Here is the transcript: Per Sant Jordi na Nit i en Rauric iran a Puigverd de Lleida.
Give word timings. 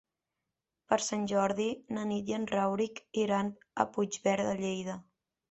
Per 0.93 0.97
Sant 1.07 1.27
Jordi 1.31 1.67
na 1.97 2.07
Nit 2.13 2.33
i 2.33 2.37
en 2.39 2.49
Rauric 2.53 3.03
iran 3.27 3.53
a 3.85 3.87
Puigverd 3.93 4.51
de 4.51 4.59
Lleida. 4.65 4.99